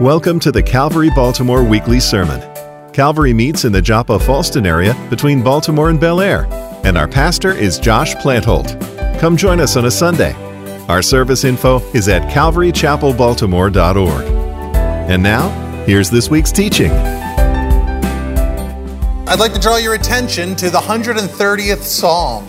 [0.00, 2.40] Welcome to the Calvary Baltimore Weekly Sermon.
[2.94, 6.46] Calvary meets in the Joppa Fallston area between Baltimore and Bel Air,
[6.84, 8.80] and our pastor is Josh Plantholt.
[9.20, 10.32] Come join us on a Sunday.
[10.88, 14.24] Our service info is at calvarychapelbaltimore.org.
[15.10, 15.50] And now,
[15.84, 16.92] here's this week's teaching.
[19.28, 22.46] I'd like to draw your attention to the 130th Psalm.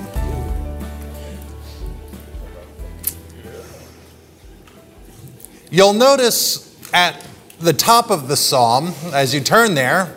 [5.69, 7.27] You'll notice at
[7.61, 10.15] the top of the psalm, as you turn there,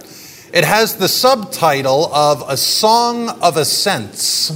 [0.52, 4.50] it has the subtitle of A Song of Ascents.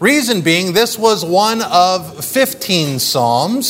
[0.00, 3.64] Reason being, this was one of 15 psalms,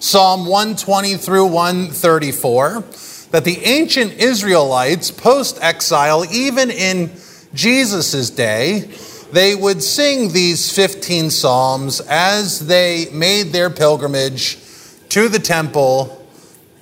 [0.00, 2.84] Psalm 120 through 134,
[3.30, 7.10] that the ancient Israelites, post exile, even in
[7.54, 8.90] Jesus' day,
[9.32, 14.58] they would sing these 15 psalms as they made their pilgrimage
[15.10, 16.21] to the temple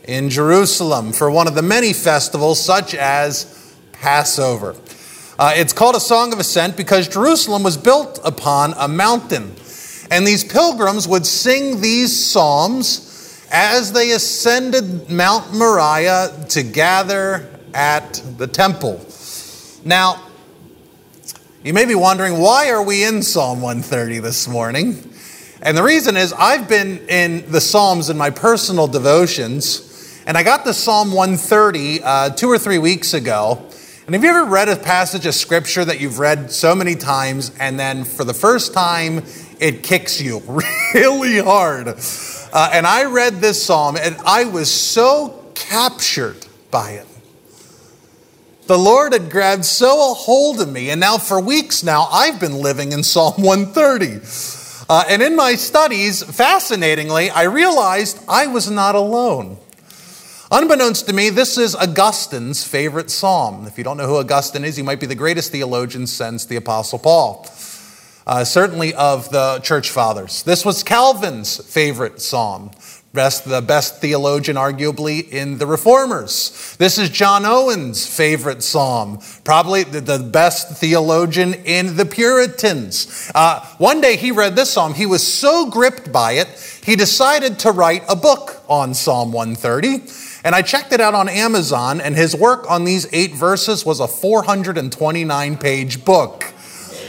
[0.05, 4.75] in Jerusalem for one of the many festivals, such as Passover.
[5.39, 9.55] Uh, it's called a Song of Ascent because Jerusalem was built upon a mountain.
[10.11, 13.07] And these pilgrims would sing these psalms
[13.51, 19.05] as they ascended Mount Moriah to gather at the temple.
[19.85, 20.23] Now,
[21.63, 25.11] you may be wondering, why are we in Psalm 130 this morning?
[25.63, 29.90] And the reason is I've been in the Psalms in my personal devotions
[30.31, 33.67] and I got to Psalm 130 uh, two or three weeks ago.
[34.07, 37.51] And have you ever read a passage of scripture that you've read so many times,
[37.59, 39.25] and then for the first time,
[39.59, 40.41] it kicks you
[40.95, 41.89] really hard?
[41.89, 47.09] Uh, and I read this psalm, and I was so captured by it.
[48.69, 52.39] The Lord had grabbed so a hold of me, and now for weeks now, I've
[52.39, 54.87] been living in Psalm 130.
[54.89, 59.59] Uh, and in my studies, fascinatingly, I realized I was not alone.
[60.53, 63.69] Unbeknownst to me, this is Augustine's favorite psalm.
[63.69, 66.57] If you don't know who Augustine is, he might be the greatest theologian since the
[66.57, 67.47] Apostle Paul,
[68.27, 70.43] uh, certainly of the church fathers.
[70.43, 72.73] This was Calvin's favorite psalm.
[73.13, 76.77] Best, the best theologian, arguably, in the Reformers.
[76.79, 83.31] This is John Owen's favorite psalm, probably the, best theologian in the Puritans.
[83.35, 84.95] Uh, one day he read this psalm.
[84.95, 86.49] He was so gripped by it,
[86.85, 90.30] he decided to write a book on Psalm 130.
[90.43, 94.01] And I checked it out on Amazon, and his work on these eight verses was
[94.01, 96.53] a 429 page book.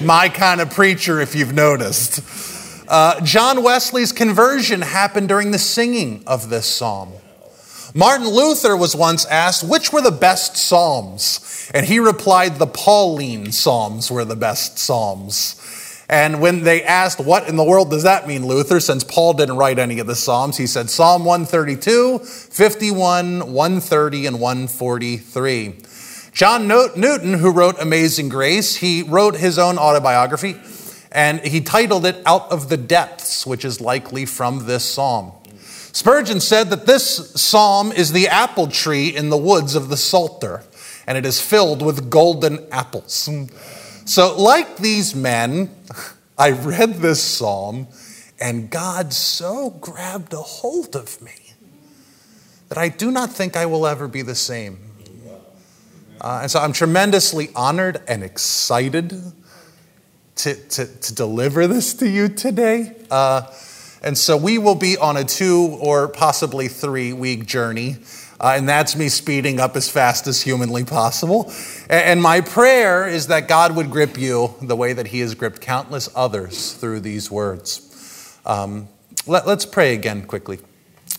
[0.01, 2.21] My kind of preacher, if you've noticed.
[2.87, 7.13] Uh, John Wesley's conversion happened during the singing of this psalm.
[7.93, 11.69] Martin Luther was once asked, which were the best psalms?
[11.73, 15.60] And he replied, the Pauline psalms were the best psalms.
[16.11, 19.55] And when they asked, What in the world does that mean, Luther, since Paul didn't
[19.55, 25.75] write any of the Psalms, he said Psalm 132, 51, 130, and 143.
[26.33, 30.57] John Newton, who wrote Amazing Grace, he wrote his own autobiography
[31.11, 35.33] and he titled it Out of the Depths, which is likely from this psalm.
[35.93, 40.63] Spurgeon said that this psalm is the apple tree in the woods of the Psalter,
[41.05, 43.29] and it is filled with golden apples.
[44.11, 45.73] So, like these men,
[46.37, 47.87] I read this psalm,
[48.41, 51.31] and God so grabbed a hold of me
[52.67, 54.79] that I do not think I will ever be the same.
[56.19, 59.13] Uh, and so I'm tremendously honored and excited
[60.35, 62.93] to, to, to deliver this to you today.
[63.09, 63.43] Uh,
[64.03, 67.95] and so we will be on a two or possibly three week journey
[68.41, 71.53] uh, and that's me speeding up as fast as humanly possible.
[71.89, 75.61] And, my prayer is that God would grip you the way that He has gripped
[75.61, 78.39] countless others through these words.
[78.45, 78.87] Um,
[79.27, 80.57] let, let's pray again quickly.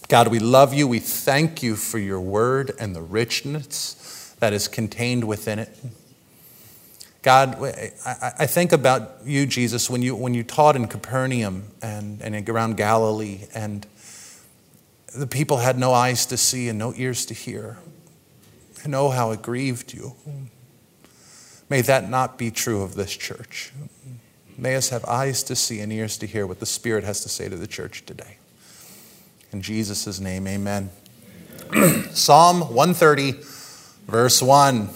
[0.09, 0.89] God, we love you.
[0.89, 5.71] We thank you for your word and the richness that is contained within it.
[7.23, 7.57] God,
[8.05, 12.77] I think about you, Jesus, when you, when you taught in Capernaum and, and around
[12.77, 13.87] Galilee, and
[15.15, 17.79] the people had no eyes to see and no ears to hear.
[18.85, 20.15] I know how it grieved you.
[21.69, 23.73] May that not be true of this church.
[24.59, 27.29] May us have eyes to see and ears to hear what the Spirit has to
[27.29, 28.37] say to the church today.
[29.53, 30.91] In Jesus' name, amen.
[32.13, 33.33] Psalm 130,
[34.07, 34.89] verse 1.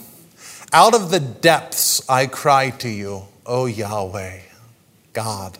[0.73, 4.41] Out of the depths I cry to you, O Yahweh,
[5.13, 5.59] God.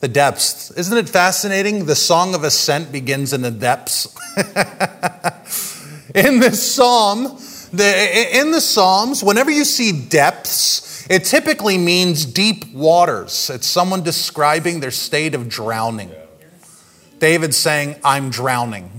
[0.00, 0.70] The depths.
[0.72, 1.86] Isn't it fascinating?
[1.86, 4.06] The Song of Ascent begins in the depths.
[6.14, 7.38] in this psalm,
[7.72, 13.48] the, in the Psalms, whenever you see depths, it typically means deep waters.
[13.50, 16.10] It's someone describing their state of drowning.
[17.18, 18.90] David saying, I'm drowning.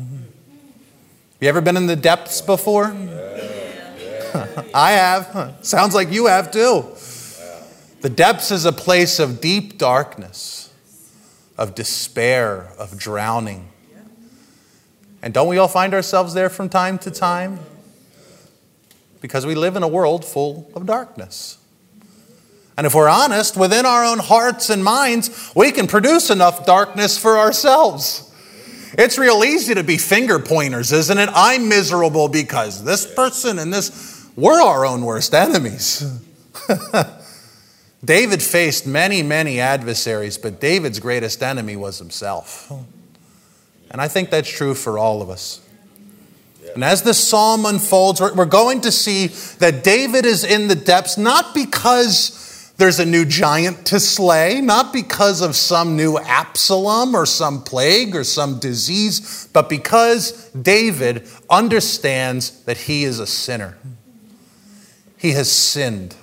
[1.40, 2.86] You ever been in the depths before?
[4.74, 5.58] I have.
[5.62, 6.86] Sounds like you have too.
[8.02, 10.67] The depths is a place of deep darkness,
[11.58, 13.70] of despair, of drowning.
[15.22, 17.60] And don't we all find ourselves there from time to time?
[19.20, 21.58] Because we live in a world full of darkness.
[22.78, 27.18] And if we're honest, within our own hearts and minds, we can produce enough darkness
[27.18, 28.24] for ourselves.
[28.94, 31.30] It's real easy to be finger pointers, isn't it?
[31.34, 36.06] I'm miserable because this person and this, we're our own worst enemies.
[38.04, 42.72] David faced many, many adversaries, but David's greatest enemy was himself.
[43.90, 45.62] And I think that's true for all of us.
[46.76, 49.28] And as the psalm unfolds, we're going to see
[49.60, 54.94] that David is in the depths not because there's a new giant to slay, not
[54.94, 62.64] because of some new Absalom or some plague or some disease, but because David understands
[62.66, 63.76] that he is a sinner.
[65.18, 66.16] He has sinned.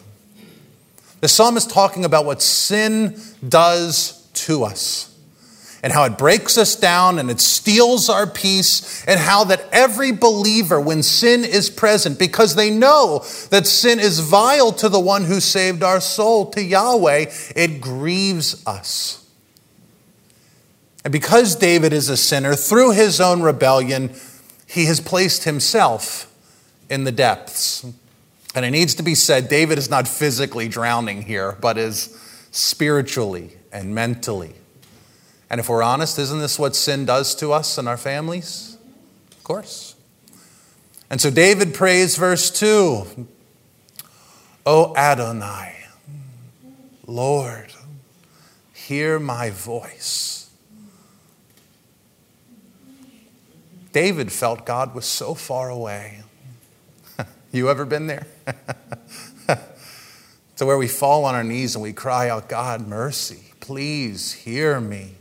[1.24, 3.18] The psalm is talking about what sin
[3.48, 5.10] does to us
[5.82, 10.12] and how it breaks us down and it steals our peace, and how that every
[10.12, 15.24] believer, when sin is present, because they know that sin is vile to the one
[15.24, 19.26] who saved our soul, to Yahweh, it grieves us.
[21.06, 24.14] And because David is a sinner, through his own rebellion,
[24.66, 26.30] he has placed himself
[26.90, 27.86] in the depths.
[28.54, 32.16] And it needs to be said David is not physically drowning here, but is
[32.50, 34.54] spiritually and mentally
[35.54, 38.76] and if we're honest, isn't this what sin does to us and our families?
[39.30, 39.94] Of course.
[41.08, 43.28] And so David prays, verse 2
[44.66, 45.76] O Adonai,
[47.06, 47.72] Lord,
[48.72, 50.50] hear my voice.
[53.92, 56.22] David felt God was so far away.
[57.52, 58.26] you ever been there?
[60.56, 64.80] to where we fall on our knees and we cry out, God, mercy, please hear
[64.80, 65.12] me.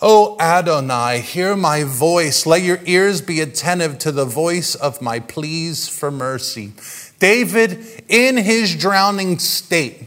[0.00, 2.46] O Adonai, hear my voice.
[2.46, 6.72] Let your ears be attentive to the voice of my pleas for mercy.
[7.18, 10.04] David, in his drowning state,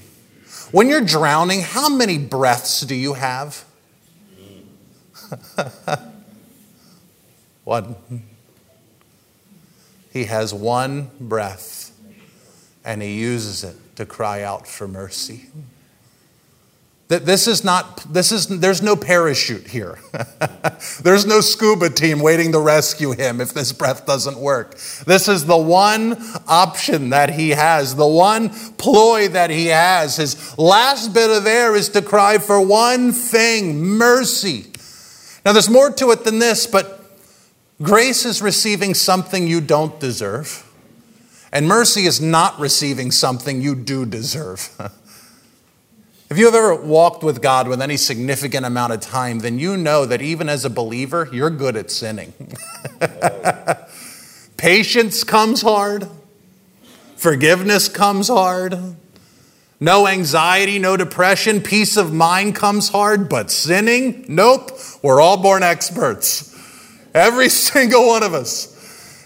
[0.71, 3.65] when you're drowning, how many breaths do you have?
[7.65, 7.95] one.
[10.11, 11.80] He has one breath,
[12.83, 15.47] and he uses it to cry out for mercy.
[17.11, 19.99] That this is not, this is, there's no parachute here.
[21.03, 24.75] there's no scuba team waiting to rescue him if this breath doesn't work.
[25.05, 26.15] This is the one
[26.47, 30.15] option that he has, the one ploy that he has.
[30.15, 34.67] His last bit of air is to cry for one thing mercy.
[35.45, 37.03] Now, there's more to it than this, but
[37.81, 40.65] grace is receiving something you don't deserve,
[41.51, 44.69] and mercy is not receiving something you do deserve.
[46.31, 49.75] If you have ever walked with God with any significant amount of time, then you
[49.75, 52.31] know that even as a believer, you're good at sinning.
[54.55, 56.07] Patience comes hard,
[57.17, 58.95] forgiveness comes hard,
[59.81, 64.71] no anxiety, no depression, peace of mind comes hard, but sinning, nope,
[65.03, 66.57] we're all born experts.
[67.13, 68.70] Every single one of us.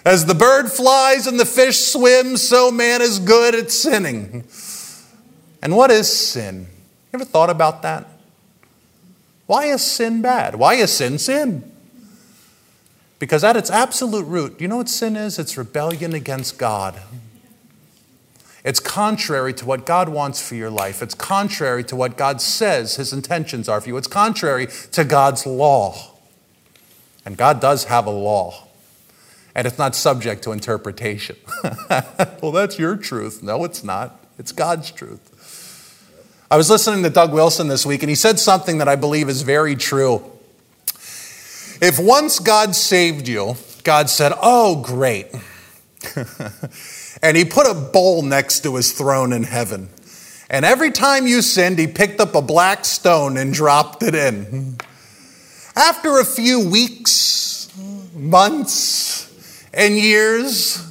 [0.05, 4.43] As the bird flies and the fish swims, so man is good at sinning.
[5.63, 6.67] And what is sin?
[7.11, 8.07] You ever thought about that?
[9.47, 10.55] Why is sin bad?
[10.55, 11.71] Why is sin sin?
[13.17, 15.39] Because at its absolute root, you know what sin is?
[15.39, 17.01] It's rebellion against God.
[18.63, 21.01] It's contrary to what God wants for your life.
[21.01, 23.97] It's contrary to what God says his intentions are for you.
[23.97, 26.13] It's contrary to God's law.
[27.25, 28.64] And God does have a law,
[29.55, 31.37] and it's not subject to interpretation.
[32.41, 33.41] well, that's your truth.
[33.41, 34.19] No, it's not.
[34.37, 35.31] It's God's truth.
[36.51, 39.29] I was listening to Doug Wilson this week, and he said something that I believe
[39.29, 40.23] is very true.
[41.81, 45.27] If once God saved you, God said, Oh, great.
[47.21, 49.89] and he put a bowl next to his throne in heaven.
[50.49, 54.77] And every time you sinned, he picked up a black stone and dropped it in.
[55.75, 57.75] After a few weeks,
[58.13, 59.34] months,
[59.75, 60.81] and years,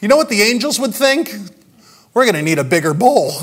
[0.00, 1.32] you know what the angels would think?
[2.14, 3.30] We're going to need a bigger bowl.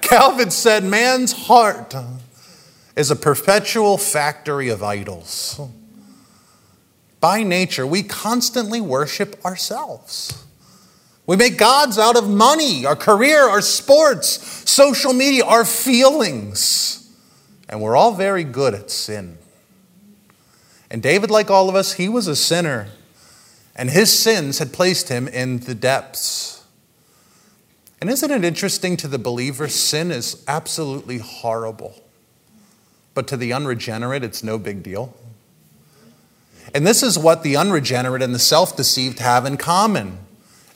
[0.00, 1.94] Calvin said, Man's heart
[2.96, 5.60] is a perpetual factory of idols.
[7.20, 10.44] By nature, we constantly worship ourselves.
[11.26, 14.28] We make gods out of money, our career, our sports,
[14.70, 17.10] social media, our feelings.
[17.68, 19.36] And we're all very good at sin.
[20.90, 22.88] And David, like all of us, he was a sinner,
[23.76, 26.64] and his sins had placed him in the depths.
[28.00, 29.68] And isn't it interesting to the believer?
[29.68, 32.02] Sin is absolutely horrible.
[33.14, 35.14] But to the unregenerate, it's no big deal.
[36.74, 40.18] And this is what the unregenerate and the self deceived have in common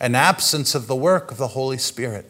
[0.00, 2.26] an absence of the work of the Holy Spirit.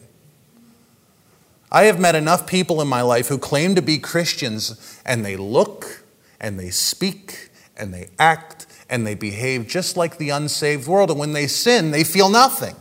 [1.71, 5.35] I have met enough people in my life who claim to be Christians and they
[5.35, 6.03] look
[6.39, 11.09] and they speak and they act and they behave just like the unsaved world.
[11.09, 12.75] And when they sin, they feel nothing.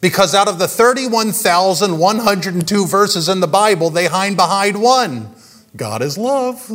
[0.00, 5.34] Because out of the 31,102 verses in the Bible, they hide behind one
[5.74, 6.70] God is love.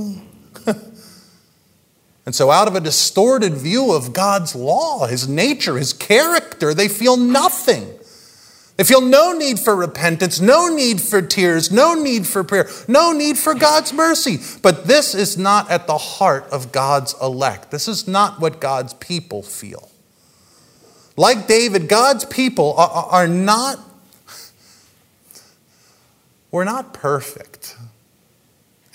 [2.26, 6.88] and so, out of a distorted view of God's law, His nature, His character, they
[6.88, 8.00] feel nothing.
[8.82, 13.12] They feel no need for repentance, no need for tears, no need for prayer, no
[13.12, 14.40] need for God's mercy.
[14.64, 17.70] But this is not at the heart of God's elect.
[17.70, 19.92] This is not what God's people feel.
[21.16, 23.78] Like David, God's people are, are not,
[26.50, 27.78] we're not perfect.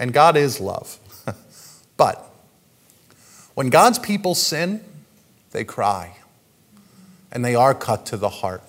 [0.01, 0.99] And God is love.
[1.97, 2.29] but
[3.55, 4.81] when God's people sin,
[5.53, 6.17] they cry
[7.31, 8.65] and they are cut to the heart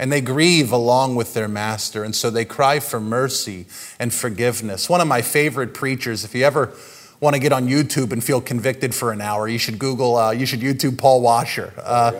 [0.00, 2.02] and they grieve along with their master.
[2.02, 3.66] And so they cry for mercy
[3.98, 4.88] and forgiveness.
[4.88, 6.72] One of my favorite preachers, if you ever
[7.20, 10.30] want to get on YouTube and feel convicted for an hour, you should Google, uh,
[10.30, 11.74] you should YouTube Paul Washer.
[11.76, 12.12] Uh,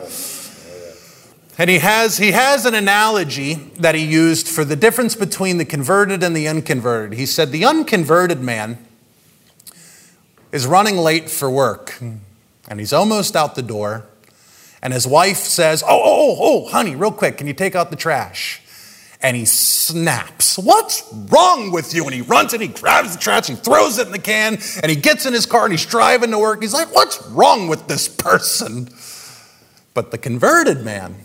[1.57, 5.65] and he has, he has an analogy that he used for the difference between the
[5.65, 7.17] converted and the unconverted.
[7.17, 8.77] He said, The unconverted man
[10.51, 14.05] is running late for work, and he's almost out the door.
[14.81, 17.89] And his wife says, Oh, oh, oh, oh, honey, real quick, can you take out
[17.89, 18.61] the trash?
[19.21, 20.57] And he snaps.
[20.57, 22.03] What's wrong with you?
[22.05, 24.89] And he runs and he grabs the trash, he throws it in the can, and
[24.89, 26.61] he gets in his car and he's driving to work.
[26.61, 28.89] He's like, What's wrong with this person?
[29.93, 31.17] But the converted man,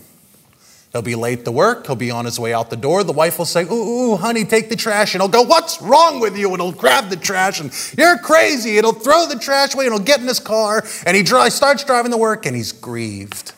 [0.93, 1.85] He'll be late to work.
[1.85, 3.03] He'll be on his way out the door.
[3.03, 5.13] The wife will say, Ooh, ooh, honey, take the trash.
[5.13, 6.51] And he'll go, What's wrong with you?
[6.53, 8.77] And he'll grab the trash and you're crazy.
[8.77, 11.83] And he'll throw the trash away and he'll get in his car and he starts
[11.83, 13.53] driving to work and he's grieved.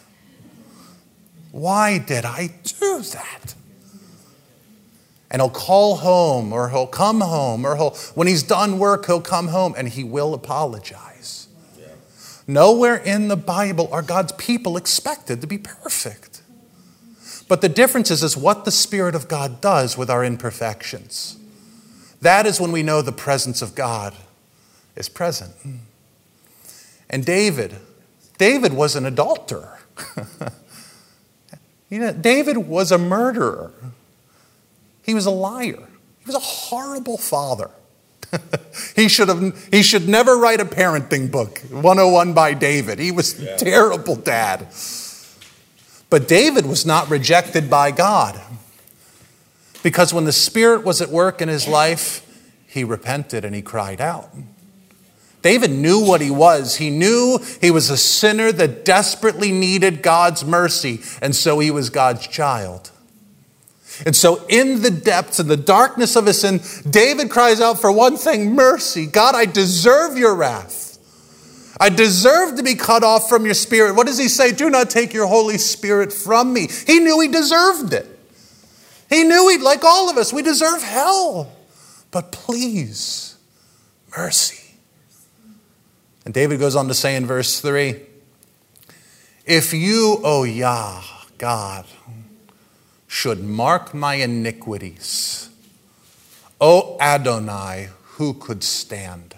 [1.52, 3.56] Why did I do that?
[5.32, 9.22] And he'll call home or he'll come home or he'll, when he's done work, he'll
[9.22, 11.48] come home and he will apologize.
[11.78, 11.88] Yeah.
[12.48, 16.29] Nowhere in the Bible are God's people expected to be perfect.
[17.50, 21.36] But the difference is, is what the Spirit of God does with our imperfections.
[22.22, 24.16] That is when we know the presence of God
[24.96, 25.56] is present.
[27.10, 27.76] And David,
[28.38, 29.80] David was an adulterer.
[31.90, 33.74] you know, David was a murderer.
[35.02, 35.90] He was a liar.
[36.20, 37.72] He was a horrible father.
[38.96, 43.42] he should have he should never write a parenting book 101 by david he was
[43.42, 43.58] yeah.
[43.58, 44.68] terrible dad
[46.10, 48.40] but David was not rejected by God
[49.84, 52.26] because when the Spirit was at work in his life,
[52.68, 54.30] he repented and he cried out.
[55.42, 56.76] David knew what he was.
[56.76, 61.90] He knew he was a sinner that desperately needed God's mercy, and so he was
[61.90, 62.92] God's child.
[64.06, 67.92] And so, in the depths and the darkness of his sin, David cries out for
[67.92, 69.06] one thing mercy.
[69.06, 70.89] God, I deserve your wrath.
[71.80, 73.96] I deserve to be cut off from your spirit.
[73.96, 74.52] What does he say?
[74.52, 76.68] Do not take your Holy Spirit from me.
[76.86, 78.06] He knew he deserved it.
[79.10, 81.52] He knew he'd, like all of us, we deserve hell.
[82.12, 83.38] But please,
[84.16, 84.76] mercy.
[86.26, 87.96] And David goes on to say in verse 3
[89.46, 91.02] If you, O Yah,
[91.38, 91.86] God,
[93.08, 95.50] should mark my iniquities,
[96.60, 99.34] O Adonai, who could stand?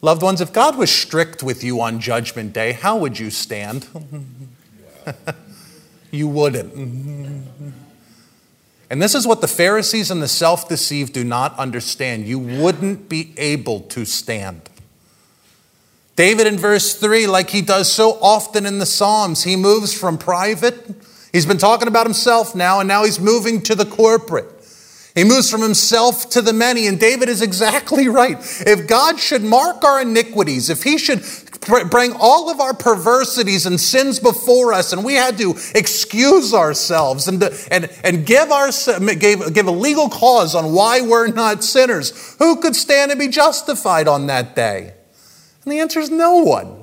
[0.00, 3.88] Loved ones, if God was strict with you on Judgment Day, how would you stand?
[6.10, 6.72] you wouldn't.
[8.90, 12.26] And this is what the Pharisees and the self deceived do not understand.
[12.26, 14.62] You wouldn't be able to stand.
[16.14, 20.18] David in verse 3, like he does so often in the Psalms, he moves from
[20.18, 20.96] private.
[21.32, 24.57] He's been talking about himself now, and now he's moving to the corporate.
[25.18, 28.38] He moves from himself to the many, and David is exactly right.
[28.64, 31.24] If God should mark our iniquities, if he should
[31.90, 37.26] bring all of our perversities and sins before us, and we had to excuse ourselves
[37.26, 38.70] and, and, and give, our,
[39.16, 43.26] give, give a legal cause on why we're not sinners, who could stand and be
[43.26, 44.94] justified on that day?
[45.64, 46.77] And the answer is no one.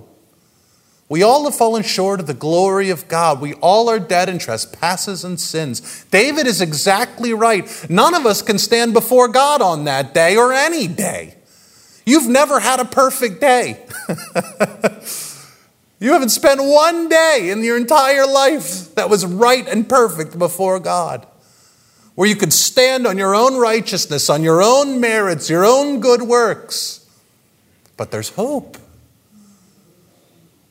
[1.08, 3.40] We all have fallen short of the glory of God.
[3.40, 6.04] We all are dead in trespasses and sins.
[6.06, 7.86] David is exactly right.
[7.90, 11.36] None of us can stand before God on that day or any day.
[12.08, 13.86] You've never had a perfect day.
[16.00, 20.80] you haven't spent one day in your entire life that was right and perfect before
[20.80, 21.28] God,
[22.16, 26.24] where you could stand on your own righteousness, on your own merits, your own good
[26.24, 27.08] works.
[27.96, 28.78] But there's hope.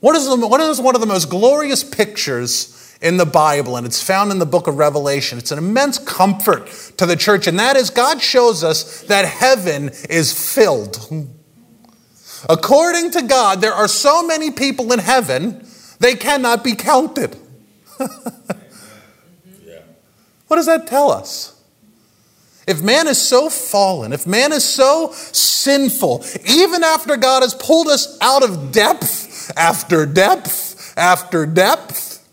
[0.04, 3.78] What is, the, what is one of the most glorious pictures in the Bible?
[3.78, 5.38] And it's found in the book of Revelation.
[5.38, 6.66] It's an immense comfort
[6.98, 10.98] to the church, and that is God shows us that heaven is filled.
[12.50, 15.66] According to God, there are so many people in heaven,
[16.00, 17.34] they cannot be counted.
[17.96, 18.10] what
[20.50, 21.58] does that tell us?
[22.66, 27.88] If man is so fallen, if man is so sinful, even after God has pulled
[27.88, 32.26] us out of depth, after depth after depth,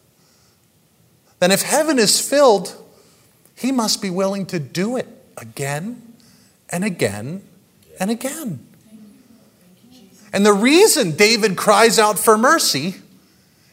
[1.40, 2.76] then if heaven is filled,
[3.56, 6.02] he must be willing to do it again
[6.70, 7.44] and again
[8.00, 8.66] and again.
[10.34, 12.96] And the reason David cries out for mercy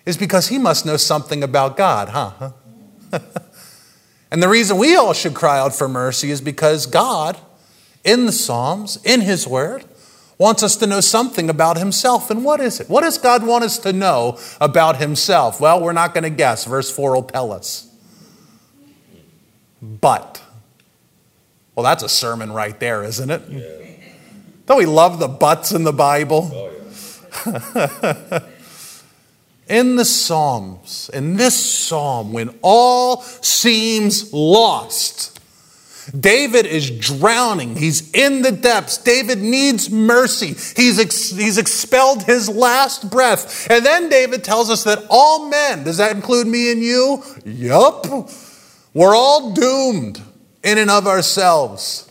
[0.04, 2.52] is because he must know something about God, huh?
[4.30, 7.38] and the reason we all should cry out for mercy is because God,
[8.02, 9.84] in the Psalms, in His Word,
[10.38, 12.30] wants us to know something about himself.
[12.30, 12.88] And what is it?
[12.88, 15.60] What does God want us to know about himself?
[15.60, 16.64] Well, we're not going to guess.
[16.64, 17.92] Verse 4 will tell us.
[19.82, 20.42] But.
[21.74, 23.42] Well, that's a sermon right there, isn't it?
[23.48, 23.88] Yeah.
[24.66, 26.50] Don't we love the buts in the Bible?
[26.52, 26.70] Oh,
[27.46, 28.40] yeah.
[29.68, 35.37] in the Psalms, in this psalm, when all seems lost,
[36.18, 37.76] David is drowning.
[37.76, 38.98] He's in the depths.
[38.98, 40.54] David needs mercy.
[40.76, 43.70] He's, ex- he's expelled his last breath.
[43.70, 47.22] And then David tells us that all men, does that include me and you?
[47.44, 48.06] Yup.
[48.94, 50.22] We're all doomed
[50.62, 52.10] in and of ourselves.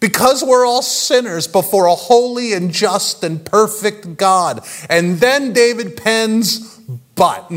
[0.00, 4.66] Because we're all sinners before a holy and just and perfect God.
[4.90, 6.80] And then David pens,
[7.14, 7.52] but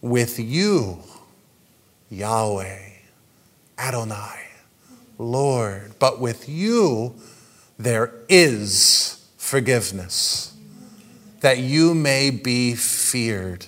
[0.00, 0.98] with you,
[2.10, 2.92] Yahweh
[3.78, 4.48] Adonai,
[5.18, 5.92] Lord.
[5.98, 7.14] But with you,
[7.78, 10.54] there is forgiveness,
[11.40, 13.66] that you may be feared.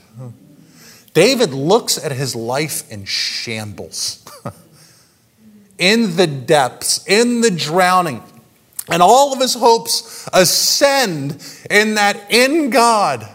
[1.12, 4.24] David looks at his life in shambles,
[5.78, 8.22] in the depths, in the drowning.
[8.88, 13.28] And all of his hopes ascend in that in God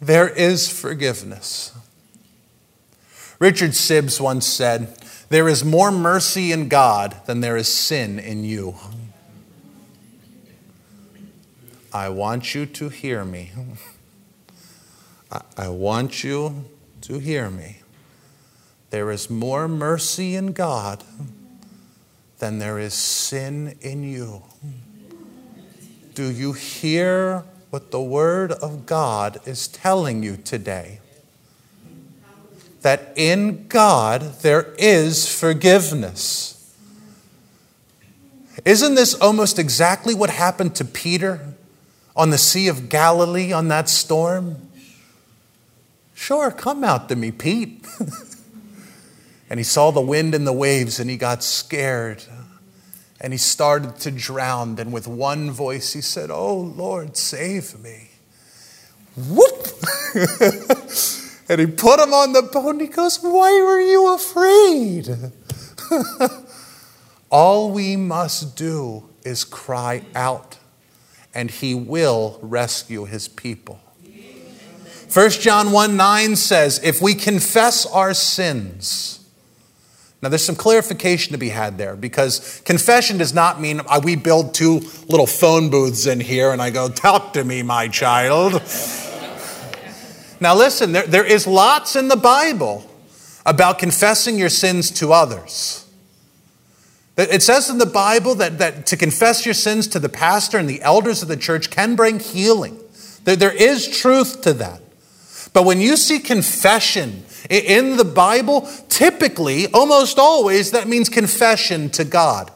[0.00, 1.74] there is forgiveness.
[3.38, 4.97] Richard Sibbes once said,
[5.28, 8.76] there is more mercy in God than there is sin in you.
[11.92, 13.50] I want you to hear me.
[15.56, 16.64] I want you
[17.02, 17.78] to hear me.
[18.90, 21.04] There is more mercy in God
[22.38, 24.42] than there is sin in you.
[26.14, 31.00] Do you hear what the Word of God is telling you today?
[32.82, 36.54] That in God there is forgiveness.
[38.64, 41.54] Isn't this almost exactly what happened to Peter
[42.16, 44.68] on the Sea of Galilee on that storm?
[46.14, 47.86] Sure, come out to me, Pete.
[49.50, 52.24] and he saw the wind and the waves and he got scared
[53.20, 54.78] and he started to drown.
[54.78, 58.10] And with one voice, he said, Oh Lord, save me.
[59.16, 59.68] Whoop!
[61.48, 65.08] And he put him on the boat and he goes, Why were you afraid?
[67.30, 70.58] All we must do is cry out,
[71.34, 73.80] and he will rescue his people.
[75.12, 79.18] 1 John 1 9 says, If we confess our sins,
[80.20, 84.52] now, there's some clarification to be had there because confession does not mean we build
[84.52, 88.60] two little phone booths in here and I go, Talk to me, my child.
[90.40, 92.88] Now, listen, there, there is lots in the Bible
[93.44, 95.84] about confessing your sins to others.
[97.16, 100.68] It says in the Bible that, that to confess your sins to the pastor and
[100.68, 102.78] the elders of the church can bring healing.
[103.24, 104.80] There, there is truth to that.
[105.52, 112.04] But when you see confession in the Bible, typically, almost always, that means confession to
[112.04, 112.52] God.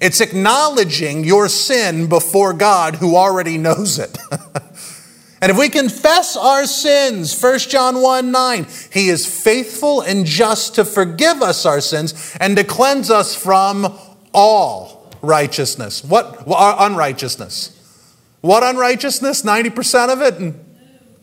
[0.00, 4.18] It's acknowledging your sin before God who already knows it.
[5.44, 10.76] And if we confess our sins, 1 John 1 9, he is faithful and just
[10.76, 13.94] to forgive us our sins and to cleanse us from
[14.32, 16.02] all righteousness.
[16.02, 17.78] What unrighteousness?
[18.40, 19.42] What unrighteousness?
[19.42, 20.54] 90% of it?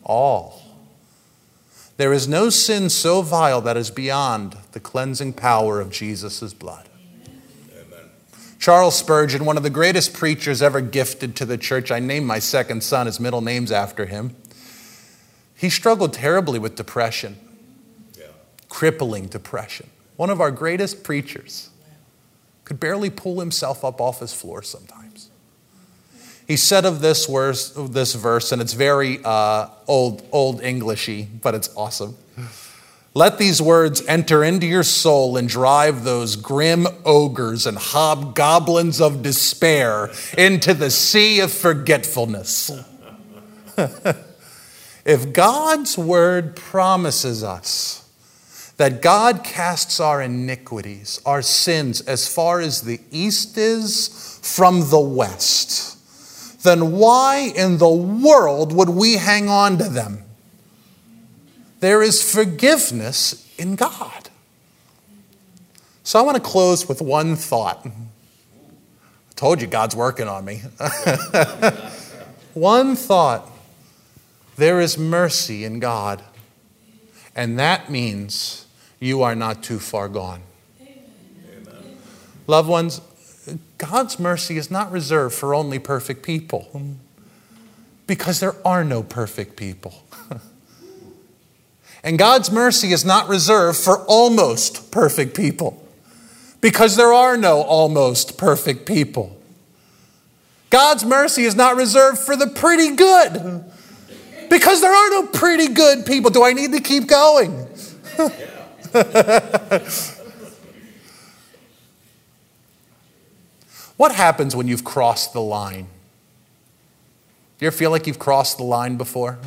[0.04, 0.62] All.
[1.96, 6.88] There is no sin so vile that is beyond the cleansing power of Jesus' blood.
[8.62, 12.38] Charles Spurgeon, one of the greatest preachers ever gifted to the church, I named my
[12.38, 14.36] second son, his middle name's after him.
[15.56, 17.40] He struggled terribly with depression,
[18.16, 18.26] yeah.
[18.68, 19.90] crippling depression.
[20.14, 21.70] One of our greatest preachers
[22.62, 25.30] could barely pull himself up off his floor sometimes.
[26.46, 31.56] He said of this verse, this verse and it's very uh, old, old Englishy, but
[31.56, 32.16] it's awesome.
[33.14, 39.22] Let these words enter into your soul and drive those grim ogres and hobgoblins of
[39.22, 42.70] despair into the sea of forgetfulness.
[45.04, 48.08] if God's word promises us
[48.78, 55.00] that God casts our iniquities, our sins, as far as the east is from the
[55.00, 55.98] west,
[56.62, 60.24] then why in the world would we hang on to them?
[61.82, 64.28] There is forgiveness in God.
[66.04, 67.84] So I want to close with one thought.
[67.84, 67.90] I
[69.34, 70.58] told you God's working on me.
[72.54, 73.50] one thought.
[74.54, 76.22] There is mercy in God.
[77.34, 78.64] And that means
[79.00, 80.42] you are not too far gone.
[80.80, 81.98] Amen.
[82.46, 83.00] Loved ones,
[83.78, 86.94] God's mercy is not reserved for only perfect people
[88.06, 90.04] because there are no perfect people.
[92.04, 95.80] And God's mercy is not reserved for almost perfect people
[96.60, 99.38] because there are no almost perfect people.
[100.70, 103.64] God's mercy is not reserved for the pretty good
[104.48, 106.30] because there are no pretty good people.
[106.30, 107.50] Do I need to keep going?
[113.96, 115.84] what happens when you've crossed the line?
[117.58, 119.38] Do you ever feel like you've crossed the line before?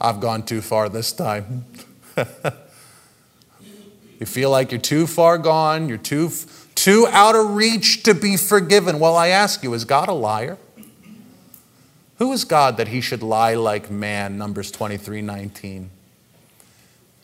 [0.00, 1.64] I've gone too far this time.
[4.18, 6.30] you feel like you're too far gone, you're too,
[6.74, 8.98] too out of reach to be forgiven.
[8.98, 10.58] Well, I ask you, is God a liar?
[12.18, 14.38] Who is God that he should lie like man?
[14.38, 15.90] Numbers 23 19.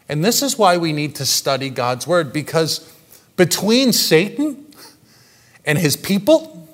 [0.08, 2.92] And this is why we need to study God's word because
[3.36, 4.66] between Satan
[5.64, 6.68] and his people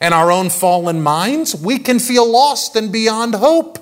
[0.00, 3.78] and our own fallen minds, we can feel lost and beyond hope.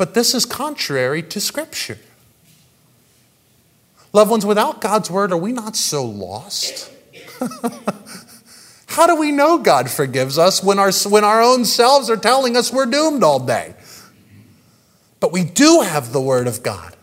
[0.00, 1.98] But this is contrary to Scripture.
[4.14, 6.90] Loved ones, without God's word, are we not so lost?
[8.86, 12.56] How do we know God forgives us when our, when our own selves are telling
[12.56, 13.74] us we're doomed all day?
[15.20, 16.96] But we do have the word of God.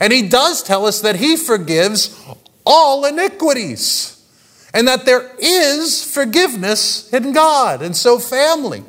[0.00, 2.16] And he does tell us that he forgives
[2.64, 4.24] all iniquities
[4.72, 7.82] and that there is forgiveness in God.
[7.82, 8.84] And so, family,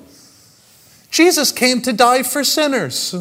[1.12, 3.14] Jesus came to die for sinners.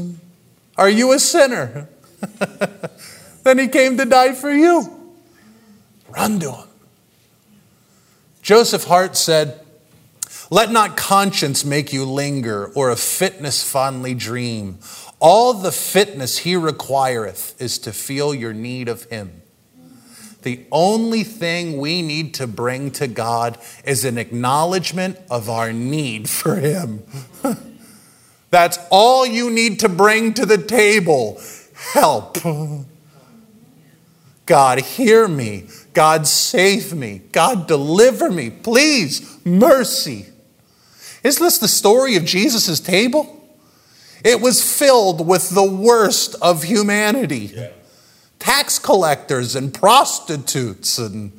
[0.78, 1.88] Are you a sinner?
[3.42, 5.12] then he came to die for you.
[6.08, 6.68] Run to him.
[8.42, 9.60] Joseph Hart said,
[10.50, 14.78] Let not conscience make you linger, or a fitness fondly dream.
[15.18, 19.42] All the fitness he requireth is to feel your need of him.
[20.42, 26.30] The only thing we need to bring to God is an acknowledgement of our need
[26.30, 27.02] for him.
[28.50, 31.40] That's all you need to bring to the table.
[31.92, 32.38] Help.
[34.46, 35.68] God, hear me.
[35.94, 37.22] God, save me.
[37.30, 38.50] God, deliver me.
[38.50, 40.26] Please, mercy.
[41.22, 43.36] Isn't this the story of Jesus' table?
[44.24, 47.70] It was filled with the worst of humanity yeah.
[48.38, 51.32] tax collectors and prostitutes and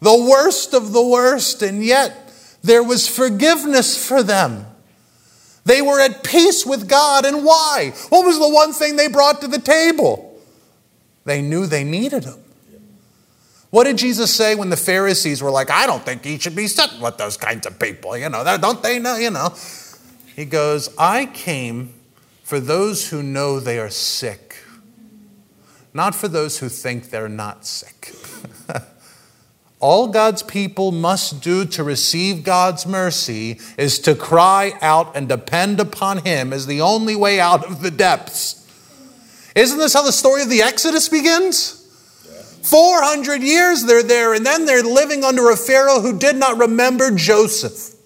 [0.00, 2.32] the worst of the worst, and yet
[2.62, 4.66] there was forgiveness for them.
[5.64, 7.24] They were at peace with God.
[7.24, 7.92] And why?
[8.08, 10.38] What was the one thing they brought to the table?
[11.24, 12.42] They knew they needed Him.
[13.70, 16.66] What did Jesus say when the Pharisees were like, I don't think he should be
[16.66, 18.16] sitting with those kinds of people?
[18.16, 19.16] You know, don't they know?
[19.16, 19.54] You know.
[20.34, 21.94] He goes, I came
[22.42, 24.56] for those who know they are sick,
[25.94, 28.12] not for those who think they're not sick.
[29.80, 35.80] All God's people must do to receive God's mercy is to cry out and depend
[35.80, 38.56] upon Him as the only way out of the depths.
[39.56, 41.78] Isn't this how the story of the Exodus begins?
[42.62, 47.10] 400 years they're there, and then they're living under a Pharaoh who did not remember
[47.10, 47.96] Joseph.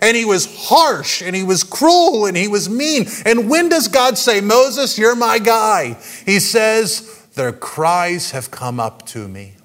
[0.00, 3.06] And he was harsh, and he was cruel, and he was mean.
[3.26, 5.98] And when does God say, Moses, you're my guy?
[6.24, 9.56] He says, Their cries have come up to me.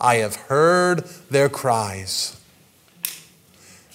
[0.00, 2.38] I have heard their cries.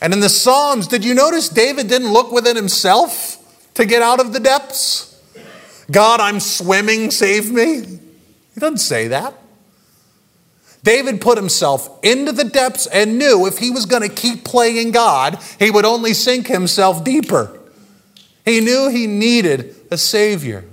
[0.01, 3.37] And in the Psalms, did you notice David didn't look within himself
[3.75, 5.21] to get out of the depths?
[5.89, 7.81] God, I'm swimming, save me.
[8.53, 9.33] He doesn't say that.
[10.83, 14.91] David put himself into the depths and knew if he was going to keep playing
[14.91, 17.57] God, he would only sink himself deeper.
[18.43, 20.65] He knew he needed a Savior.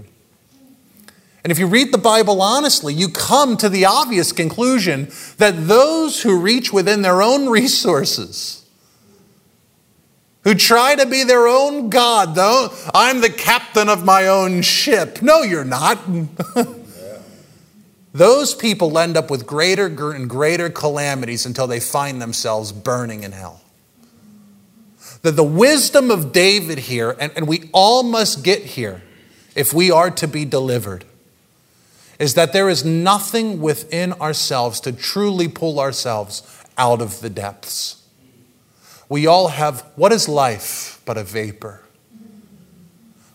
[1.42, 6.22] And if you read the Bible honestly, you come to the obvious conclusion that those
[6.22, 8.66] who reach within their own resources,
[10.44, 15.22] who try to be their own God, though, I'm the captain of my own ship.
[15.22, 15.98] No, you're not.
[18.12, 23.32] Those people end up with greater and greater calamities until they find themselves burning in
[23.32, 23.60] hell.
[25.22, 29.02] That the wisdom of David here, and, and we all must get here
[29.54, 31.04] if we are to be delivered,
[32.20, 38.06] is that there is nothing within ourselves to truly pull ourselves out of the depths.
[39.08, 41.82] We all have what is life but a vapor?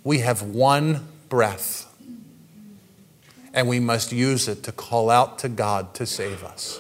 [0.04, 1.92] We have one breath
[3.56, 6.80] and we must use it to call out to God to save us.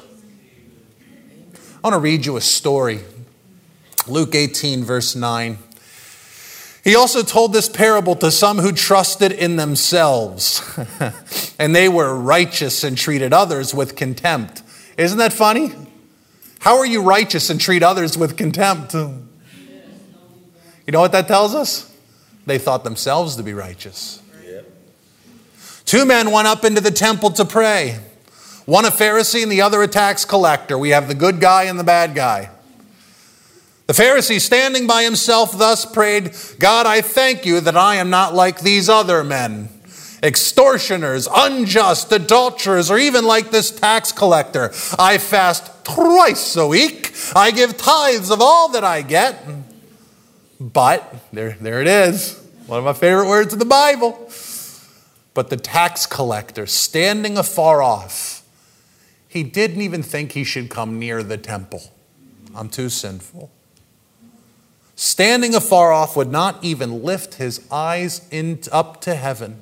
[1.55, 2.99] I want to read you a story.
[4.07, 5.57] Luke 18, verse 9.
[6.85, 10.61] He also told this parable to some who trusted in themselves,
[11.59, 14.61] and they were righteous and treated others with contempt.
[14.95, 15.73] Isn't that funny?
[16.59, 18.93] How are you righteous and treat others with contempt?
[18.93, 19.27] You
[20.89, 21.91] know what that tells us?
[22.45, 24.21] They thought themselves to be righteous.
[25.85, 27.99] Two men went up into the temple to pray.
[28.65, 30.77] One a Pharisee and the other a tax collector.
[30.77, 32.51] We have the good guy and the bad guy.
[33.87, 38.33] The Pharisee, standing by himself, thus prayed, God, I thank you that I am not
[38.33, 39.69] like these other men,
[40.23, 44.71] extortioners, unjust, adulterers, or even like this tax collector.
[44.97, 47.13] I fast twice a week.
[47.35, 49.45] I give tithes of all that I get.
[50.59, 54.31] But, there, there it is, one of my favorite words in the Bible.
[55.35, 58.41] But the tax collector, standing afar off,
[59.27, 61.83] he didn't even think he should come near the temple.
[62.55, 63.51] I'm too sinful.
[64.95, 69.59] Standing afar off would not even lift his eyes in, up to heaven,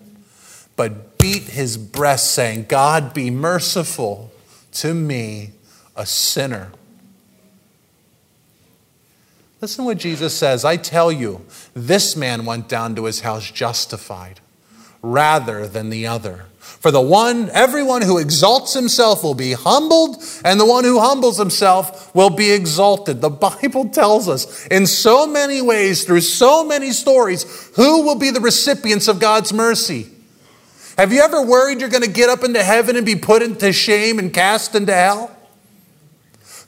[0.76, 4.32] but beat his breast, saying, God, be merciful
[4.74, 5.52] to me,
[5.96, 6.72] a sinner.
[9.62, 10.65] Listen to what Jesus says.
[10.65, 14.39] I tell you, this man went down to his house justified
[15.02, 16.46] rather than the other.
[16.63, 21.38] For the one, everyone who exalts himself will be humbled, and the one who humbles
[21.38, 23.21] himself will be exalted.
[23.21, 23.30] The
[23.63, 28.41] Bible tells us in so many ways, through so many stories, who will be the
[28.41, 30.08] recipients of God's mercy.
[30.97, 33.73] Have you ever worried you're going to get up into heaven and be put into
[33.73, 35.36] shame and cast into hell?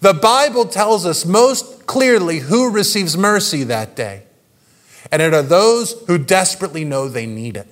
[0.01, 4.23] The Bible tells us most clearly who receives mercy that day.
[5.11, 7.67] And it are those who desperately know they need it.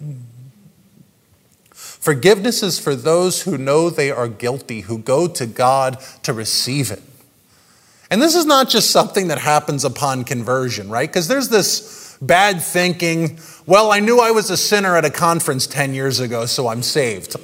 [2.03, 6.91] Forgiveness is for those who know they are guilty, who go to God to receive
[6.91, 7.01] it.
[8.11, 11.07] And this is not just something that happens upon conversion, right?
[11.07, 15.65] Because there's this bad thinking, well, I knew I was a sinner at a conference
[15.65, 17.37] 10 years ago, so I'm saved.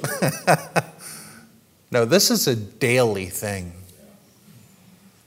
[1.90, 3.72] no, this is a daily thing.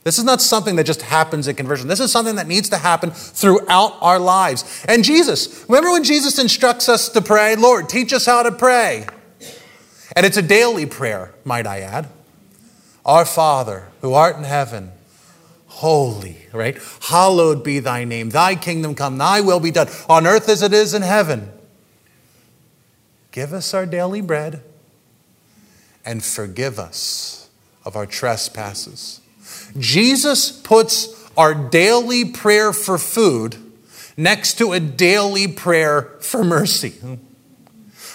[0.04, 1.88] This is not something that just happens at conversion.
[1.88, 4.84] This is something that needs to happen throughout our lives.
[4.86, 9.08] And Jesus, remember when Jesus instructs us to pray, Lord, teach us how to pray.
[10.16, 12.08] And it's a daily prayer, might I add.
[13.04, 14.92] Our Father, who art in heaven,
[15.66, 16.78] holy, right?
[17.02, 18.30] Hallowed be thy name.
[18.30, 21.50] Thy kingdom come, thy will be done on earth as it is in heaven.
[23.32, 24.62] Give us our daily bread
[26.04, 27.50] and forgive us
[27.84, 29.20] of our trespasses.
[29.78, 33.56] Jesus puts our daily prayer for food
[34.16, 36.94] next to a daily prayer for mercy.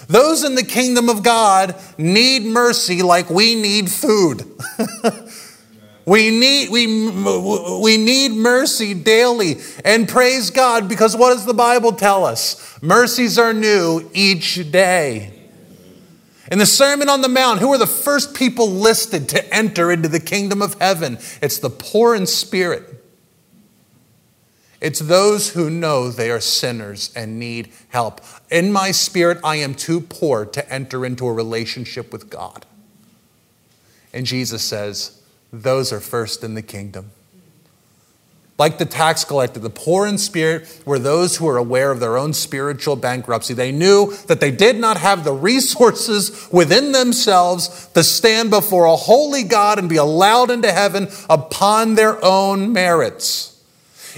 [0.09, 4.43] Those in the kingdom of God need mercy like we need food.
[6.05, 6.87] we, need, we,
[7.79, 9.57] we need mercy daily.
[9.85, 12.81] And praise God, because what does the Bible tell us?
[12.81, 15.31] Mercies are new each day.
[16.51, 20.09] In the Sermon on the Mount, who are the first people listed to enter into
[20.09, 21.19] the kingdom of heaven?
[21.39, 22.98] It's the poor in spirit.
[24.81, 28.21] It's those who know they are sinners and need help.
[28.49, 32.65] In my spirit, I am too poor to enter into a relationship with God.
[34.13, 37.11] And Jesus says, those are first in the kingdom.
[38.57, 42.17] Like the tax collector, the poor in spirit were those who were aware of their
[42.17, 43.53] own spiritual bankruptcy.
[43.53, 48.97] They knew that they did not have the resources within themselves to stand before a
[48.97, 53.58] holy God and be allowed into heaven upon their own merits.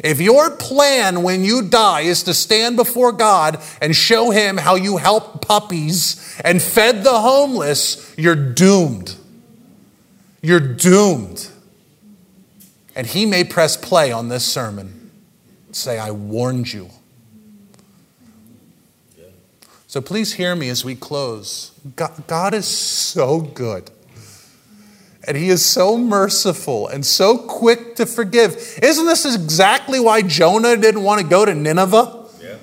[0.03, 4.75] If your plan when you die is to stand before God and show Him how
[4.75, 9.15] you helped puppies and fed the homeless, you're doomed.
[10.41, 11.49] You're doomed.
[12.95, 15.11] And he may press play on this sermon,
[15.71, 16.89] say, I warned you.
[19.87, 21.71] So please hear me as we close.
[21.95, 23.91] God, God is so good.
[25.27, 28.79] And he is so merciful and so quick to forgive.
[28.81, 32.25] Isn't this exactly why Jonah didn't want to go to Nineveh?
[32.41, 32.57] Yeah.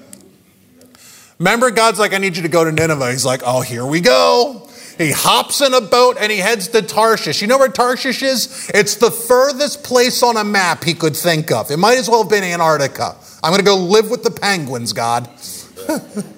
[1.39, 3.13] Remember, God's like, I need you to go to Nineveh.
[3.13, 4.69] He's like, oh, here we go.
[4.99, 7.41] He hops in a boat and he heads to Tarshish.
[7.41, 8.69] You know where Tarshish is?
[8.75, 11.71] It's the furthest place on a map he could think of.
[11.71, 13.15] It might as well have been Antarctica.
[13.45, 15.31] I'm going to go live with the penguins, God.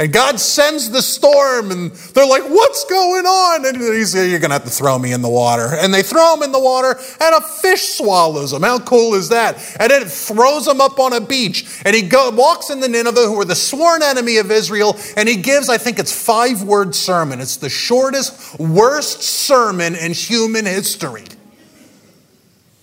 [0.00, 3.66] And God sends the storm, and they're like, What's going on?
[3.66, 5.70] And he's You're going to have to throw me in the water.
[5.72, 8.62] And they throw him in the water, and a fish swallows him.
[8.62, 9.56] How cool is that?
[9.80, 11.82] And then it throws him up on a beach.
[11.84, 15.36] And he go, walks into Nineveh, who are the sworn enemy of Israel, and he
[15.36, 17.40] gives, I think it's five word sermon.
[17.40, 21.24] It's the shortest, worst sermon in human history.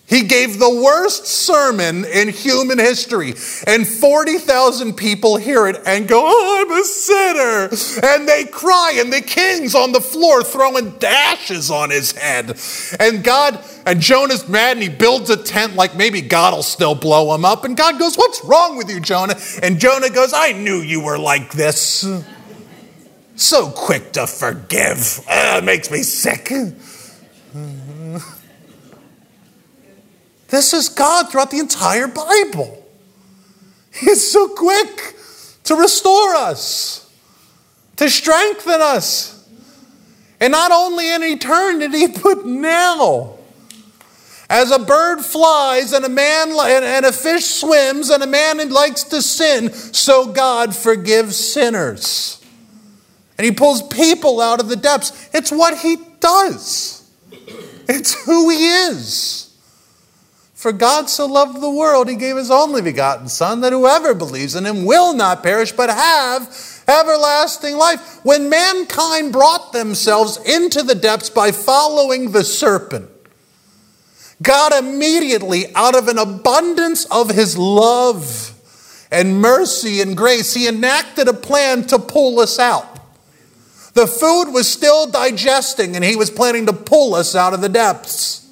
[0.08, 3.34] He gave the worst sermon in human history,
[3.66, 8.06] and 40,000 people hear it and go, Oh, I'm a sinner.
[8.06, 12.56] And they cry, and the king's on the floor throwing dashes on his head.
[13.00, 16.94] And God, and Jonah's mad, and he builds a tent like maybe God will still
[16.94, 17.64] blow him up.
[17.64, 19.36] And God goes, What's wrong with you, Jonah?
[19.60, 22.08] And Jonah goes, I knew you were like this.
[23.34, 25.20] So quick to forgive.
[25.28, 26.52] Uh, it makes me sick.
[30.48, 32.84] This is God throughout the entire Bible.
[33.92, 35.14] He's so quick
[35.64, 37.10] to restore us,
[37.96, 39.32] to strengthen us.
[40.38, 43.32] And not only in eternity, but now.
[44.48, 49.02] As a bird flies and a man and a fish swims and a man likes
[49.04, 52.40] to sin, so God forgives sinners.
[53.38, 55.28] And he pulls people out of the depths.
[55.34, 57.10] It's what he does.
[57.88, 59.45] It's who he is.
[60.56, 64.54] For God so loved the world, he gave his only begotten Son, that whoever believes
[64.54, 68.24] in him will not perish, but have everlasting life.
[68.24, 73.10] When mankind brought themselves into the depths by following the serpent,
[74.42, 78.54] God immediately, out of an abundance of his love
[79.10, 82.98] and mercy and grace, he enacted a plan to pull us out.
[83.92, 87.68] The food was still digesting, and he was planning to pull us out of the
[87.68, 88.45] depths.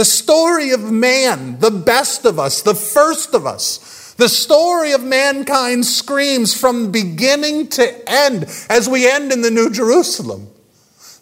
[0.00, 5.04] The story of man, the best of us, the first of us, the story of
[5.04, 10.48] mankind screams from beginning to end as we end in the New Jerusalem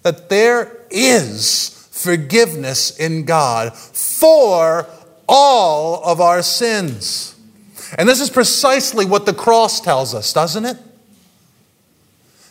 [0.05, 4.87] that there is forgiveness in God for
[5.29, 7.35] all of our sins.
[7.99, 10.77] And this is precisely what the cross tells us, doesn't it?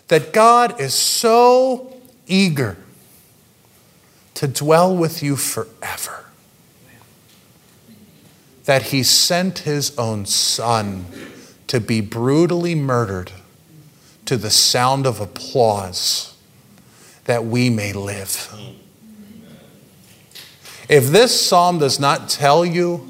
[0.10, 2.76] That God is so eager
[4.38, 6.26] to dwell with you forever.
[8.66, 11.08] That he sent his own son
[11.66, 13.32] to be brutally murdered
[14.26, 16.38] to the sound of applause
[17.26, 18.54] that we may live.
[20.88, 23.10] If this psalm does not tell you,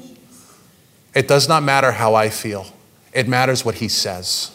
[1.14, 2.68] it does not matter how I feel,
[3.12, 4.50] it matters what he says.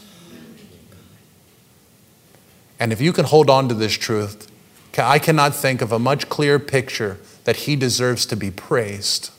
[2.80, 4.50] And if you can hold on to this truth,
[4.98, 9.32] I cannot think of a much clearer picture that he deserves to be praised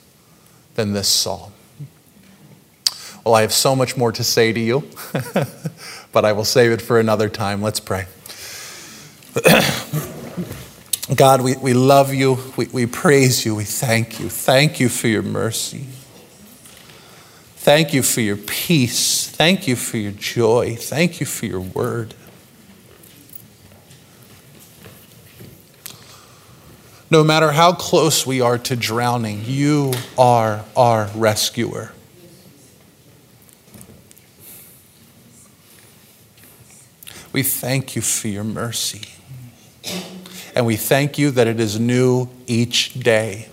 [0.75, 1.51] than this psalm.
[3.23, 4.83] Well, I have so much more to say to you,
[6.11, 7.61] but I will save it for another time.
[7.61, 8.05] Let's pray.
[11.15, 12.37] God, we, we love you.
[12.55, 13.55] We, we praise you.
[13.55, 14.29] We thank you.
[14.29, 15.85] Thank you for your mercy.
[17.57, 19.27] Thank you for your peace.
[19.27, 20.75] Thank you for your joy.
[20.75, 22.13] Thank you for your word.
[27.15, 31.93] No matter how close we are to drowning, you are our rescuer.
[37.31, 39.07] We thank you for your mercy.
[40.53, 43.47] And we thank you that it is new each day.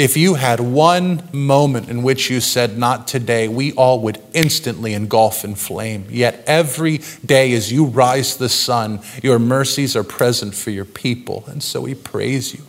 [0.00, 4.94] If you had one moment in which you said, Not today, we all would instantly
[4.94, 6.06] engulf in flame.
[6.08, 11.44] Yet every day as you rise the sun, your mercies are present for your people.
[11.48, 12.64] And so we praise you.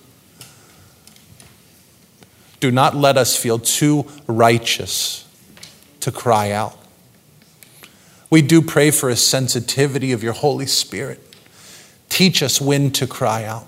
[2.59, 5.25] Do not let us feel too righteous
[6.01, 6.77] to cry out.
[8.29, 11.21] We do pray for a sensitivity of your Holy Spirit.
[12.09, 13.67] Teach us when to cry out.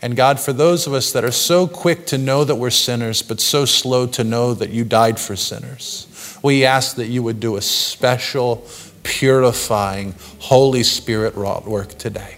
[0.00, 3.20] And God, for those of us that are so quick to know that we're sinners,
[3.22, 7.40] but so slow to know that you died for sinners, we ask that you would
[7.40, 8.64] do a special
[9.02, 12.36] purifying Holy Spirit wrought work today.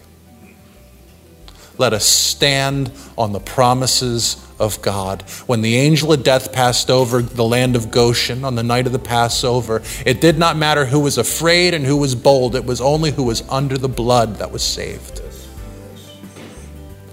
[1.77, 5.23] Let us stand on the promises of God.
[5.47, 8.93] When the angel of death passed over the land of Goshen on the night of
[8.93, 12.81] the Passover, it did not matter who was afraid and who was bold, it was
[12.81, 15.23] only who was under the blood that was saved.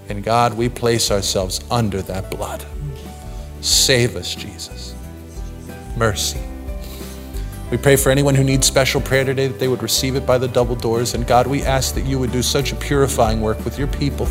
[0.09, 2.65] And God, we place ourselves under that blood.
[3.61, 4.95] Save us, Jesus.
[5.97, 6.39] Mercy.
[7.69, 10.37] We pray for anyone who needs special prayer today that they would receive it by
[10.37, 11.13] the double doors.
[11.13, 14.25] And God, we ask that you would do such a purifying work with your people.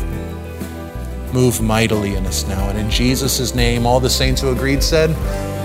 [1.33, 2.69] Move mightily in us now.
[2.69, 5.11] And in Jesus' name, all the saints who agreed said,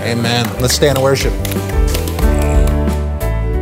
[0.03, 0.45] Amen.
[0.61, 1.33] Let's stand and worship.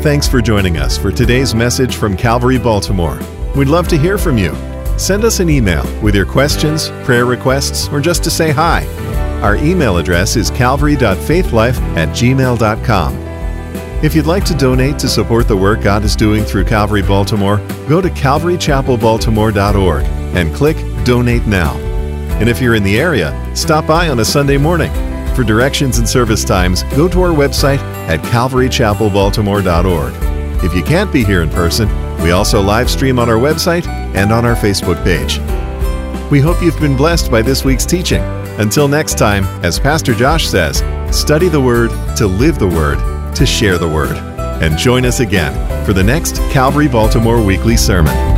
[0.01, 3.19] Thanks for joining us for today's message from Calvary Baltimore.
[3.55, 4.70] We'd love to hear from you.
[5.01, 8.85] Send us an email with your questions, prayer requests, or just to say hi.
[9.41, 13.17] Our email address is calvary.faithlife at gmail.com.
[14.03, 17.57] If you'd like to donate to support the work God is doing through Calvary Baltimore,
[17.89, 21.75] go to calvarychapelbaltimore.org and click Donate Now.
[22.39, 24.91] And if you're in the area, stop by on a Sunday morning.
[25.35, 30.13] For directions and service times, go to our website at calvarychapelbaltimore.org.
[30.63, 31.89] If you can't be here in person,
[32.21, 35.39] we also live stream on our website and on our Facebook page.
[36.31, 38.21] We hope you've been blessed by this week's teaching.
[38.59, 40.83] Until next time, as Pastor Josh says,
[41.15, 42.99] study the Word to live the Word,
[43.35, 44.15] to share the Word.
[44.61, 48.30] And join us again for the next Calvary Baltimore Weekly Sermon.